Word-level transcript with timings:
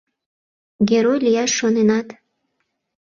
—Герой 0.89 1.17
лияш 1.25 1.51
шоненат. 1.59 2.07